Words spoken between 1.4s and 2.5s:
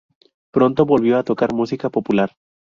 música popular.